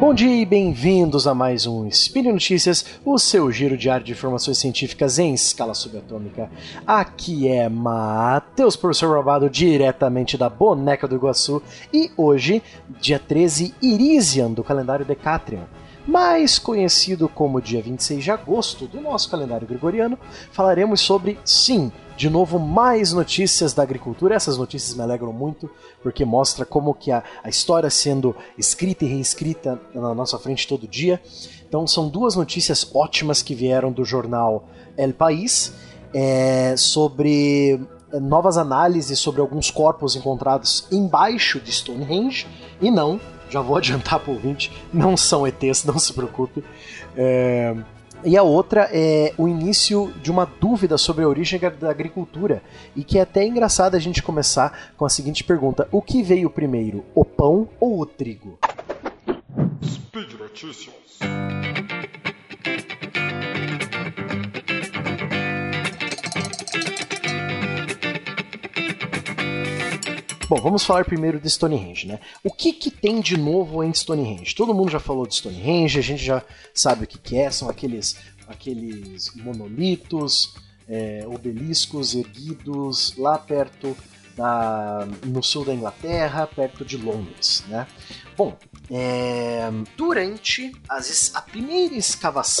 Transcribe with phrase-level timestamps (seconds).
[0.00, 4.56] Bom dia e bem-vindos a mais um Spin Notícias, o seu giro diário de informações
[4.56, 6.50] científicas em escala subatômica.
[6.86, 12.62] Aqui é Matheus, professor Roubado, diretamente da Boneca do Iguaçu, e hoje,
[12.98, 15.66] dia 13, Irisian, do calendário Decatrian
[16.06, 20.18] mais conhecido como dia 26 de agosto do nosso calendário gregoriano,
[20.52, 24.34] falaremos sobre, sim, de novo mais notícias da agricultura.
[24.34, 25.70] Essas notícias me alegram muito,
[26.02, 30.86] porque mostra como que a, a história sendo escrita e reescrita na nossa frente todo
[30.86, 31.20] dia.
[31.68, 35.72] Então são duas notícias ótimas que vieram do jornal El País
[36.12, 37.80] é, sobre
[38.12, 42.46] novas análises sobre alguns corpos encontrados embaixo de Stonehenge
[42.80, 46.62] e não já vou adiantar para o ouvinte, não são ETs, não se preocupe.
[47.16, 47.74] É...
[48.22, 52.62] E a outra é o início de uma dúvida sobre a origem da agricultura.
[52.94, 56.50] E que é até engraçado a gente começar com a seguinte pergunta: O que veio
[56.50, 58.58] primeiro, o pão ou o trigo?
[59.82, 61.18] Speed Notícias.
[70.50, 72.18] Bom, vamos falar primeiro de Stonehenge, né?
[72.42, 74.52] O que, que tem de novo em Stonehenge?
[74.52, 76.42] Todo mundo já falou de Stonehenge, a gente já
[76.74, 78.16] sabe o que, que é, são aqueles,
[78.48, 80.52] aqueles monolitos,
[80.88, 83.96] é, obeliscos erguidos lá perto
[85.24, 87.86] no sul da Inglaterra, perto de Londres, né?
[88.36, 88.56] Bom,
[88.90, 91.94] é, durante as, a primeira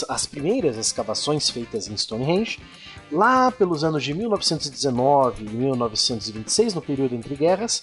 [0.08, 2.60] as primeiras escavações feitas em Stonehenge,
[3.10, 7.82] lá pelos anos de 1919 e 1926, no período entre guerras,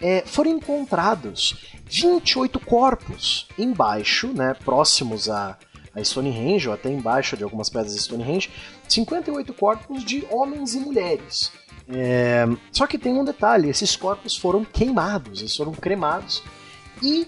[0.00, 5.56] é, foram encontrados 28 corpos embaixo, né, próximos a,
[5.94, 8.50] a Stonehenge, ou até embaixo de algumas pedras de Stonehenge,
[8.88, 11.50] 58 corpos de homens e mulheres.
[11.88, 16.42] É, só que tem um detalhe: esses corpos foram queimados, eles foram cremados,
[17.02, 17.26] e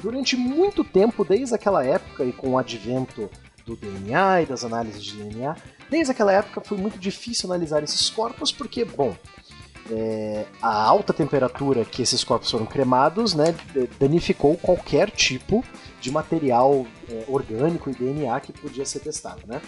[0.00, 3.28] durante muito tempo, desde aquela época e com o advento
[3.74, 5.56] do DNA e das análises de DNA,
[5.90, 9.16] Desde aquela época foi muito difícil analisar esses corpos, porque, bom,
[9.90, 13.52] é, a alta temperatura que esses corpos foram cremados né,
[13.98, 15.64] danificou qualquer tipo
[16.00, 19.42] de material é, orgânico e DNA que podia ser testado.
[19.48, 19.60] Né?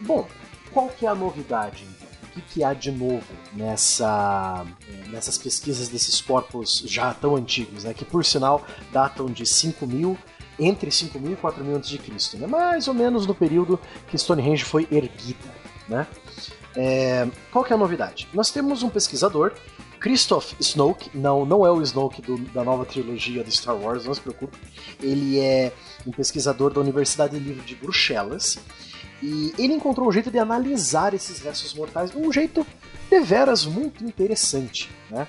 [0.00, 0.28] Bom,
[0.72, 2.08] qual que é a novidade então?
[2.22, 4.64] O que, que há de novo nessa,
[5.08, 10.16] nessas pesquisas desses corpos já tão antigos, né, que por sinal datam de 5 mil
[10.58, 12.46] entre 5.000 e 4.000 a.C., né?
[12.46, 15.54] mais ou menos no período que Stonehenge foi erguida.
[15.88, 16.06] Né?
[16.76, 18.28] É, qual que é a novidade?
[18.32, 19.52] Nós temos um pesquisador,
[20.00, 24.14] Christoph Snoke, não, não é o Snoke do, da nova trilogia do Star Wars, não
[24.14, 24.56] se preocupe.
[25.02, 25.72] Ele é
[26.06, 28.58] um pesquisador da Universidade Livre de Bruxelas
[29.22, 32.64] e ele encontrou um jeito de analisar esses restos mortais de um jeito
[33.10, 34.90] deveras muito interessante.
[35.10, 35.26] Né?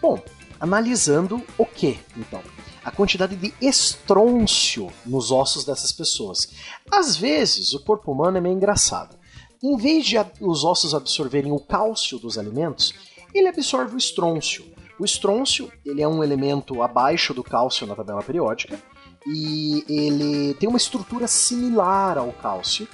[0.00, 0.22] Bom,
[0.60, 2.42] analisando o que então?
[2.84, 6.48] A quantidade de estrôncio nos ossos dessas pessoas.
[6.90, 9.16] Às vezes, o corpo humano é meio engraçado.
[9.62, 12.92] Em vez de os ossos absorverem o cálcio dos alimentos,
[13.32, 14.64] ele absorve o estrôncio.
[14.98, 18.78] O estrôncio ele é um elemento abaixo do cálcio na tabela periódica
[19.26, 22.88] e ele tem uma estrutura similar ao cálcio.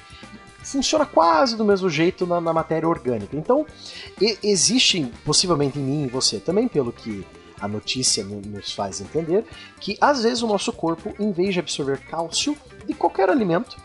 [0.62, 3.34] Funciona quase do mesmo jeito na, na matéria orgânica.
[3.36, 3.64] Então,
[4.42, 7.26] existe, possivelmente em mim e você também, pelo que
[7.60, 9.44] a notícia nos faz entender
[9.80, 13.76] que às vezes o nosso corpo, em vez de absorver cálcio de qualquer alimento,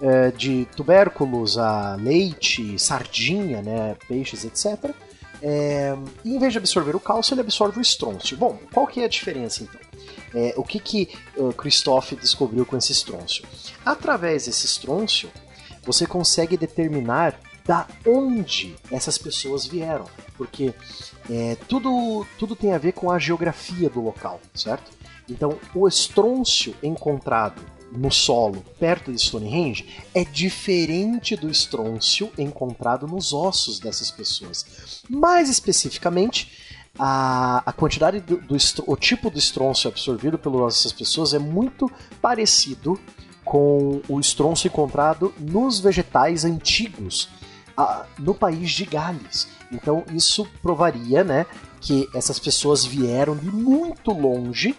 [0.00, 4.94] é, de tubérculos a leite, sardinha, né, peixes, etc.,
[5.42, 8.36] é, em vez de absorver o cálcio, ele absorve o estrôncio.
[8.36, 9.80] Bom, qual que é a diferença então?
[10.34, 13.44] É, o que que uh, Christoph descobriu com esse estrôncio?
[13.84, 15.30] Através desse estrôncio,
[15.82, 20.04] você consegue determinar da onde essas pessoas vieram,
[20.36, 20.74] porque
[21.30, 24.90] é, tudo, tudo tem a ver com a geografia do local, certo?
[25.28, 33.32] Então, o estrôncio encontrado no solo perto de Stonehenge é diferente do estrôncio encontrado nos
[33.32, 35.02] ossos dessas pessoas.
[35.08, 38.56] Mais especificamente, a, a quantidade do, do
[38.86, 41.90] o tipo do estrôncio absorvido pelas pessoas é muito
[42.20, 42.98] parecido
[43.44, 47.28] com o estrôncio encontrado nos vegetais antigos
[47.80, 49.48] a, no país de Gales.
[49.72, 51.46] Então isso provaria, né,
[51.80, 54.76] que essas pessoas vieram de muito longe,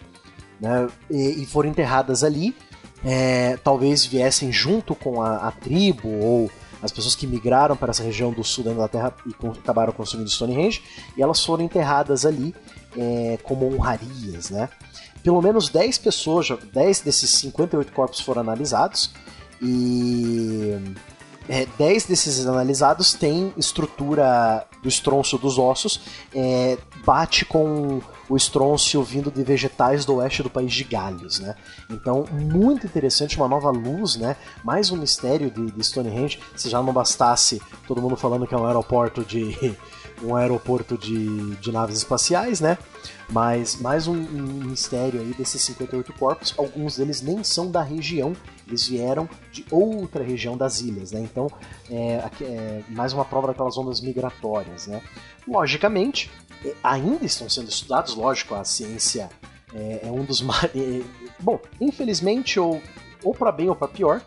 [0.60, 2.56] né, e, e foram enterradas ali.
[3.04, 6.52] É, talvez viessem junto com a, a, tribo ou
[6.84, 10.30] as pessoas que migraram para essa região do sul da Inglaterra e com, acabaram construindo
[10.30, 10.84] Stonehenge,
[11.18, 12.54] e elas foram enterradas ali
[12.96, 14.70] é, como honrarias, né?
[15.24, 19.12] Pelo menos 10 pessoas, 10 desses 58 corpos foram analisados,
[19.62, 20.80] e
[21.50, 26.02] é, 10 desses analisados têm estrutura do estronço dos ossos,
[26.34, 31.56] é, bate com o estrôncio vindo de vegetais do oeste do país de Gales, né?
[31.90, 34.38] Então, muito interessante, uma nova luz, né?
[34.64, 36.40] Mais um mistério de, de Stonehenge.
[36.56, 39.76] Se já não bastasse todo mundo falando que é um aeroporto de
[40.24, 42.78] um aeroporto de, de naves espaciais, né?
[43.30, 46.54] Mas mais um, um, mistério aí desses 58 corpos.
[46.58, 48.36] Alguns deles nem são da região,
[48.68, 51.22] eles vieram de outra região das ilhas, né?
[51.22, 51.50] Então,
[51.90, 55.02] é, é mais uma prova daquelas ondas migratórias, né?
[55.48, 56.30] Logicamente,
[56.84, 59.30] ainda estão sendo estudados, lógico, a ciência
[59.74, 60.62] é, é um dos mais.
[60.76, 61.02] É,
[61.40, 62.82] bom, infelizmente, ou,
[63.24, 64.22] ou para bem ou para pior,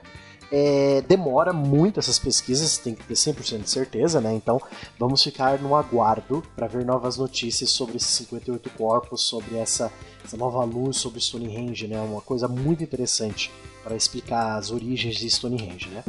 [0.50, 4.32] é, demora muito essas pesquisas, tem que ter 100% de certeza, né?
[4.35, 4.61] Então
[4.99, 9.93] vamos ficar no aguardo para ver novas notícias sobre esses 58 corpos, sobre essa,
[10.25, 12.00] essa nova luz sobre Stonehenge, né?
[12.00, 13.50] Uma coisa muito interessante
[13.82, 16.02] para explicar as origens de Stonehenge, né?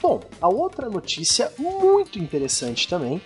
[0.00, 3.20] Bom, a outra notícia muito interessante também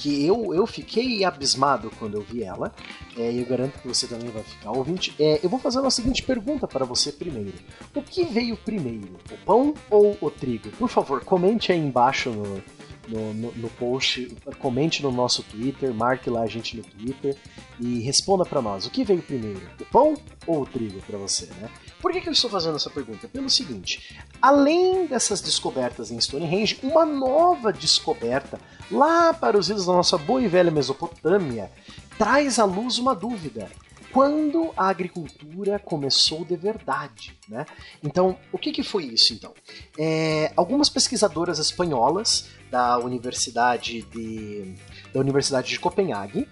[0.00, 2.72] que eu, eu fiquei abismado quando eu vi ela,
[3.18, 5.14] é, e eu garanto que você também vai ficar ouvinte.
[5.18, 7.52] É, eu vou fazer uma seguinte pergunta para você primeiro:
[7.94, 10.70] O que veio primeiro, o pão ou o trigo?
[10.70, 12.62] Por favor, comente aí embaixo no,
[13.08, 17.36] no, no, no, post, comente no nosso Twitter, marque lá a gente no Twitter
[17.78, 18.86] e responda para nós.
[18.86, 20.14] O que veio primeiro, o pão
[20.46, 21.68] ou o trigo para você, né?
[22.00, 23.28] Por que, que eu estou fazendo essa pergunta?
[23.28, 28.58] Pelo seguinte, além dessas descobertas em Stonehenge, uma nova descoberta
[28.90, 31.70] lá para os idos da nossa boa e velha Mesopotâmia
[32.16, 33.70] traz à luz uma dúvida
[34.12, 37.38] quando a agricultura começou de verdade.
[37.48, 37.64] Né?
[38.02, 39.32] Então, o que, que foi isso?
[39.32, 39.54] Então,
[39.98, 44.74] é, algumas pesquisadoras espanholas da Universidade de,
[45.12, 46.48] da Universidade de Copenhague,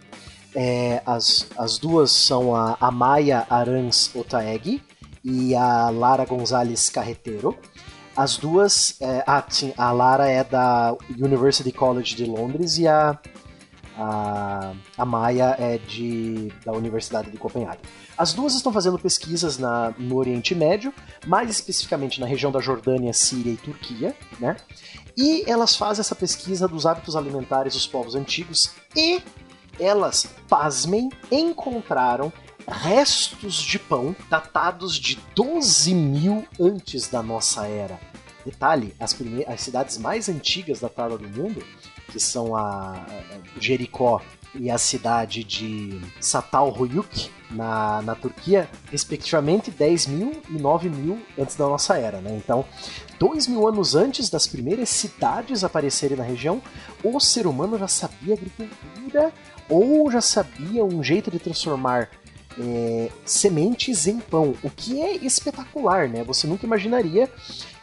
[0.54, 4.82] é, as, as duas são a Amaya Arans Otaeg
[5.24, 7.56] e a Lara Gonzalez Carreteiro.
[8.16, 13.18] As duas, é, ah, sim, a Lara é da University College de Londres e a
[13.98, 17.80] a, a Maia é de, da Universidade de Copenhague.
[18.16, 20.94] As duas estão fazendo pesquisas na, no Oriente Médio,
[21.26, 24.56] mais especificamente na região da Jordânia, Síria e Turquia, né?
[25.16, 29.20] E elas fazem essa pesquisa dos hábitos alimentares dos povos antigos e
[29.80, 32.32] elas, pasmem, encontraram
[32.68, 37.98] restos de pão datados de 12 mil antes da nossa era.
[38.44, 39.16] Detalhe, as,
[39.46, 41.62] as cidades mais antigas datadas do mundo
[42.08, 43.04] que são a,
[43.60, 44.20] Jericó
[44.54, 51.56] e a cidade de Satalhuyuk, na, na Turquia, respectivamente 10 mil e 9 mil antes
[51.56, 52.20] da nossa era.
[52.20, 52.36] Né?
[52.36, 52.64] Então,
[53.18, 56.60] dois mil anos antes das primeiras cidades aparecerem na região,
[57.02, 59.32] o ser humano já sabia agricultura
[59.68, 62.10] ou já sabia um jeito de transformar
[62.60, 66.24] é, sementes em pão, o que é espetacular, né?
[66.24, 67.30] Você nunca imaginaria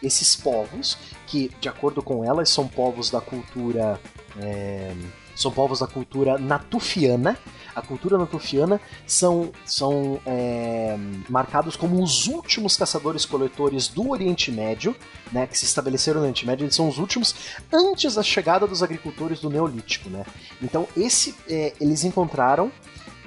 [0.04, 4.00] esses povos que, de acordo com elas, são povos da cultura.
[4.40, 4.94] É,
[5.36, 7.38] são povos da cultura natufiana.
[7.76, 10.98] A cultura natufiana são, são é,
[11.28, 14.96] marcados como os últimos caçadores-coletores do Oriente Médio,
[15.30, 16.64] né, que se estabeleceram no Oriente Médio.
[16.64, 17.36] Eles são os últimos
[17.72, 20.10] antes da chegada dos agricultores do Neolítico.
[20.10, 20.26] Né?
[20.62, 22.72] Então, esse é, eles encontraram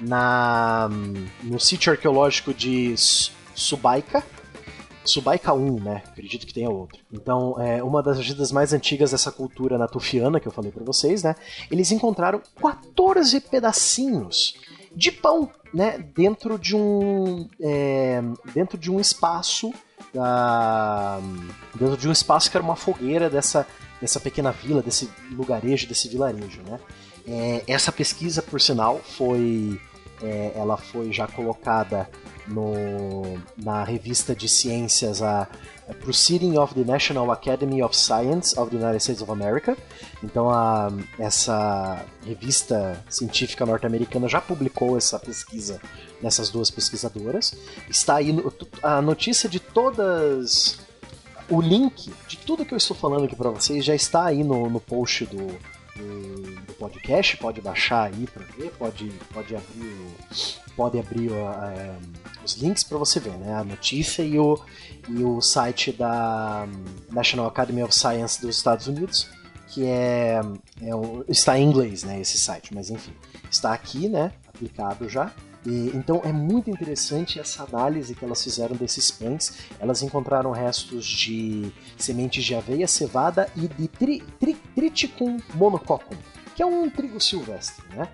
[0.01, 0.89] na,
[1.43, 2.95] no sítio arqueológico de
[3.53, 4.23] Subaika,
[5.03, 6.03] Subaika 1, né?
[6.07, 6.99] Acredito que tenha outro.
[7.11, 11.23] Então, é uma das agidas mais antigas dessa cultura natufiana que eu falei para vocês,
[11.23, 11.35] né?
[11.71, 14.55] Eles encontraram 14 pedacinhos
[14.95, 15.97] de pão, né?
[16.13, 18.21] Dentro de um é,
[18.53, 19.73] dentro de um espaço
[20.13, 21.19] da,
[21.75, 23.65] dentro de um espaço que era uma fogueira dessa
[23.99, 26.79] dessa pequena vila, desse lugarejo, desse vilarejo, né?
[27.27, 29.79] É, essa pesquisa, por sinal, foi
[30.21, 32.09] é, ela foi já colocada
[32.47, 35.47] no, na revista de ciências a,
[35.87, 39.77] a Proceeding of the National Academy of Science of the United States of America.
[40.23, 45.79] Então a, essa revista científica norte-americana já publicou essa pesquisa
[46.21, 47.53] nessas duas pesquisadoras.
[47.89, 50.79] Está aí no, a notícia de todas
[51.49, 54.69] o link de tudo que eu estou falando aqui para vocês já está aí no,
[54.69, 55.47] no post do,
[55.95, 56.48] do,
[56.79, 60.15] podcast, pode baixar aí para ver, pode, pode abrir,
[60.75, 61.97] pode abrir uh,
[62.43, 63.53] os links para você ver, né?
[63.53, 64.59] A notícia e o,
[65.09, 66.67] e o site da
[67.11, 69.29] National Academy of Science dos Estados Unidos,
[69.67, 70.41] que é,
[70.81, 72.19] é o, está em inglês, né?
[72.19, 73.13] Esse site, mas enfim,
[73.51, 74.31] está aqui, né?
[74.47, 75.31] Aplicado já.
[75.65, 79.59] E, então é muito interessante essa análise que elas fizeram desses pães.
[79.79, 86.15] Elas encontraram restos de sementes de aveia, cevada e de tri, tri, triticum monococcum,
[86.59, 88.09] que é um trigo silvestre, né?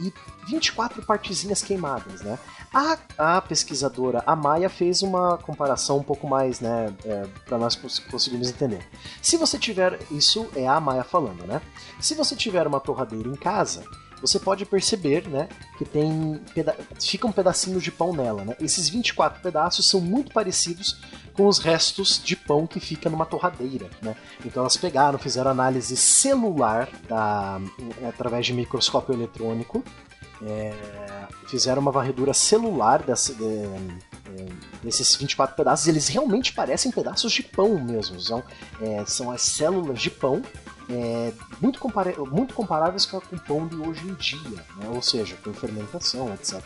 [0.00, 0.10] e
[0.48, 2.38] 24 partezinhas queimadas, né?
[2.72, 7.76] A, a pesquisadora Amaya fez uma comparação um pouco mais, né, é, para nós
[8.10, 8.88] conseguirmos entender.
[9.20, 11.60] Se você tiver, isso é a Amaya falando, né?
[12.00, 13.84] Se você tiver uma torradeira em casa,
[14.22, 18.56] você pode perceber, né, que tem peda ficam pedacinhos de pão nela, né?
[18.60, 21.02] Esses 24 pedaços são muito parecidos
[21.40, 24.14] com os restos de pão que fica numa torradeira, né?
[24.44, 27.58] Então elas pegaram, fizeram análise celular da,
[28.06, 29.82] através de microscópio eletrônico,
[30.42, 30.74] é,
[31.46, 34.48] fizeram uma varredura celular dessa, de, é,
[34.82, 38.20] desses 24 pedaços, eles realmente parecem pedaços de pão mesmo.
[38.20, 38.42] São,
[38.78, 40.42] é, são as células de pão
[40.90, 41.80] é, muito,
[42.30, 44.90] muito comparáveis com o pão de hoje em dia, né?
[44.92, 46.62] ou seja, com fermentação, etc.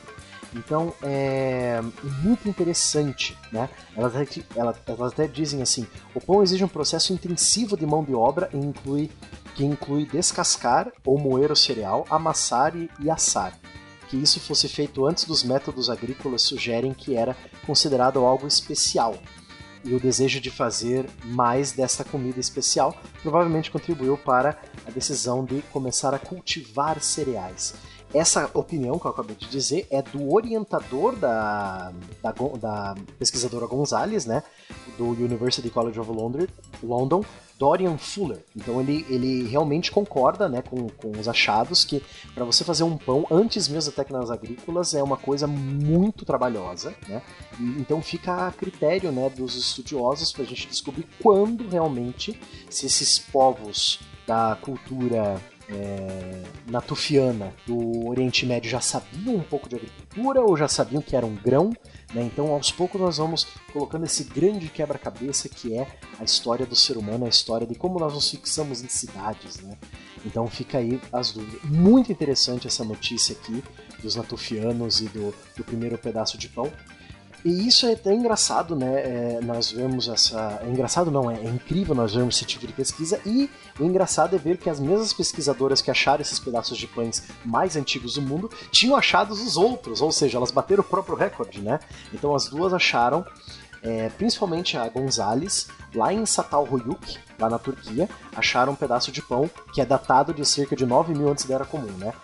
[0.54, 1.80] Então é
[2.22, 3.68] muito interessante, né?
[3.96, 4.42] Elas até,
[4.86, 8.56] elas até dizem assim: o pão exige um processo intensivo de mão de obra e
[8.56, 9.10] inclui,
[9.54, 13.58] que inclui descascar ou moer o cereal, amassar e, e assar.
[14.08, 19.18] Que isso fosse feito antes dos métodos agrícolas sugerem que era considerado algo especial,
[19.84, 25.62] e o desejo de fazer mais desta comida especial provavelmente contribuiu para a decisão de
[25.72, 27.74] começar a cultivar cereais.
[28.14, 31.92] Essa opinião que eu acabei de dizer é do orientador da,
[32.22, 34.42] da, da pesquisadora Gonzalez, né,
[34.96, 36.46] do University College of London,
[36.80, 37.24] London
[37.58, 38.44] Dorian Fuller.
[38.54, 42.02] Então ele, ele realmente concorda né, com, com os achados que
[42.34, 46.94] para você fazer um pão antes mesmo da técnicas agrícolas é uma coisa muito trabalhosa.
[47.08, 47.22] Né?
[47.58, 52.86] E, então fica a critério né, dos estudiosos para a gente descobrir quando realmente se
[52.86, 60.42] esses povos da cultura é, natufiana do Oriente Médio já sabiam um pouco de agricultura
[60.42, 61.72] ou já sabiam que era um grão.
[62.12, 62.22] Né?
[62.22, 65.86] Então, aos poucos, nós vamos colocando esse grande quebra-cabeça que é
[66.18, 69.60] a história do ser humano, a história de como nós nos fixamos em cidades.
[69.60, 69.76] Né?
[70.24, 71.62] Então, fica aí as dúvidas.
[71.64, 73.62] Muito interessante essa notícia aqui
[74.02, 76.70] dos natufianos e do, do primeiro pedaço de pão.
[77.44, 79.02] E isso é até engraçado, né?
[79.02, 80.60] É, nós vemos essa.
[80.64, 83.20] É engraçado não, é, é, incrível nós vermos esse tipo de pesquisa.
[83.26, 87.22] E o engraçado é ver que as mesmas pesquisadoras que acharam esses pedaços de pães
[87.44, 91.60] mais antigos do mundo tinham achado os outros, ou seja, elas bateram o próprio recorde,
[91.60, 91.80] né?
[92.14, 93.26] Então as duas acharam.
[93.82, 99.50] É, principalmente a Gonzales, lá em Satalhuyuk, lá na Turquia, acharam um pedaço de pão
[99.74, 102.14] que é datado de cerca de 9 mil antes da Era Comum, né?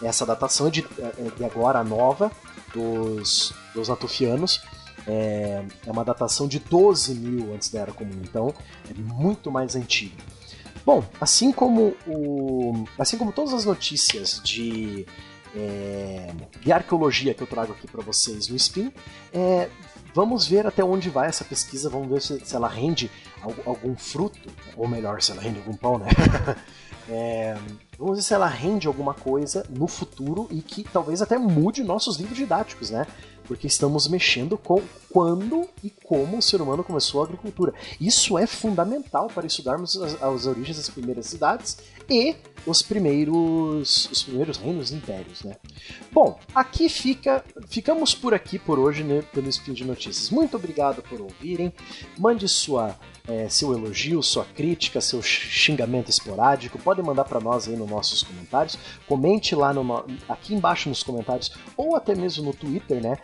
[0.00, 2.30] Essa datação é de, é de agora nova,
[2.72, 4.60] dos, dos natufianos.
[5.06, 8.52] É, é uma datação de 12 mil antes da Era Comum, então
[8.90, 10.16] é muito mais antigo.
[10.84, 15.06] Bom, assim como, o, assim como todas as notícias de,
[15.54, 18.92] é, de arqueologia que eu trago aqui para vocês no Spin,
[19.32, 19.68] é,
[20.14, 23.10] vamos ver até onde vai essa pesquisa, vamos ver se, se ela rende
[23.66, 26.08] algum, fruto, ou melhor, se ela rende algum pão, né?
[27.08, 27.56] É,
[27.98, 32.18] vamos ver se ela rende alguma coisa no futuro e que talvez até mude nossos
[32.18, 33.06] livros didáticos, né?
[33.48, 37.72] Porque estamos mexendo com quando e como o ser humano começou a agricultura.
[38.00, 41.78] Isso é fundamental para estudarmos as, as origens das primeiras cidades
[42.08, 42.36] e
[42.66, 45.56] os primeiros os primeiros reinos impérios, né?
[46.12, 50.30] Bom, aqui fica ficamos por aqui por hoje né, pelo Spin de Notícias.
[50.30, 51.72] Muito obrigado por ouvirem.
[52.18, 52.94] Mande sua
[53.26, 58.22] é, seu elogio, sua crítica, seu xingamento esporádico, podem mandar para nós aí nos nossos
[58.22, 58.78] comentários.
[59.06, 63.18] Comente lá no, aqui embaixo nos comentários ou até mesmo no Twitter, né?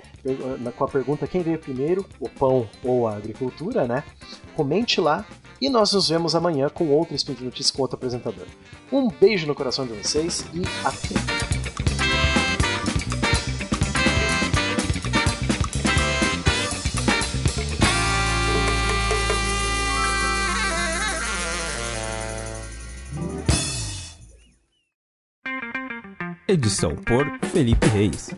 [0.77, 4.03] Com a pergunta quem veio primeiro, o pão ou a agricultura, né?
[4.57, 5.25] Comente lá
[5.61, 8.47] e nós nos vemos amanhã com outro Spin de Notícias com outro apresentador.
[8.91, 11.55] Um beijo no coração de vocês e até!
[26.47, 28.31] Edição por Felipe Reis.